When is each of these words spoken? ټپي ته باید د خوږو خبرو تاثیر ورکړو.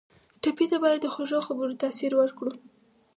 ټپي 0.41 0.65
ته 0.71 0.77
باید 0.83 0.99
د 1.03 1.07
خوږو 1.13 1.39
خبرو 1.47 1.79
تاثیر 1.81 2.11
ورکړو. 2.17 2.53